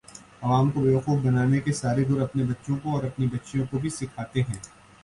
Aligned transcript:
عوام 0.43 0.69
کو 0.71 0.81
بیوقوف 0.81 1.19
بنانے 1.25 1.59
کے 1.61 1.73
سارے 1.81 2.03
گُر 2.09 2.21
اپنے 2.21 2.43
بچوں 2.45 2.77
کو 2.83 2.95
اور 2.95 3.03
اپنی 3.03 3.27
بچیوں 3.33 3.65
کو 3.71 3.79
بھی 3.79 3.89
سیکھاتے 3.91 4.41
ہیں 4.41 4.59